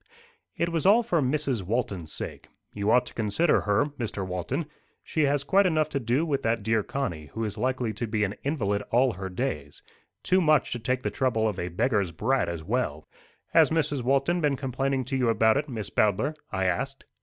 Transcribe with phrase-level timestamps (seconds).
[0.57, 1.61] "It was all for Mrs.
[1.61, 2.47] Walton's sake.
[2.73, 4.25] You ought to consider her, Mr.
[4.25, 4.65] Walton.
[5.03, 8.23] She has quite enough to do with that dear Connie, who is likely to be
[8.23, 9.83] an invalid all her days
[10.23, 13.07] too much to take the trouble of a beggar's brat as well."
[13.53, 14.01] "Has Mrs.
[14.01, 17.03] Walton been complaining to you about it, Miss Bowdler?" I asked.